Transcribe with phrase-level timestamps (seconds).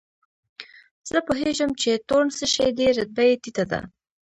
[1.09, 3.81] زه پوهېږم چې تورن څه شی دی، رتبه یې ټیټه ده.